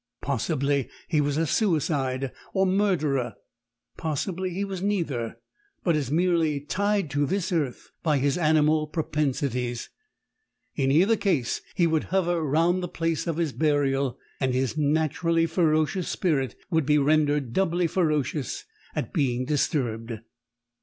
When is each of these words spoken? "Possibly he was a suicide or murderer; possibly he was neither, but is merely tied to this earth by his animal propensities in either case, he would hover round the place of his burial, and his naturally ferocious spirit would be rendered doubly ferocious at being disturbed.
"Possibly 0.23 0.89
he 1.09 1.21
was 1.21 1.37
a 1.37 1.45
suicide 1.45 2.31
or 2.55 2.65
murderer; 2.65 3.35
possibly 3.97 4.49
he 4.49 4.65
was 4.65 4.81
neither, 4.81 5.37
but 5.83 5.95
is 5.95 6.09
merely 6.09 6.59
tied 6.59 7.07
to 7.11 7.27
this 7.27 7.51
earth 7.51 7.91
by 8.01 8.17
his 8.17 8.35
animal 8.35 8.87
propensities 8.87 9.91
in 10.75 10.89
either 10.91 11.15
case, 11.15 11.61
he 11.75 11.85
would 11.85 12.05
hover 12.05 12.41
round 12.41 12.81
the 12.81 12.87
place 12.87 13.27
of 13.27 13.37
his 13.37 13.53
burial, 13.53 14.17
and 14.39 14.55
his 14.55 14.75
naturally 14.75 15.45
ferocious 15.45 16.07
spirit 16.07 16.55
would 16.71 16.87
be 16.87 16.97
rendered 16.97 17.53
doubly 17.53 17.85
ferocious 17.85 18.65
at 18.95 19.13
being 19.13 19.45
disturbed. 19.45 20.13